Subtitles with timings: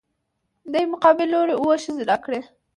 [0.71, 2.41] دې مقابل لورى اووه ښځې راکړي.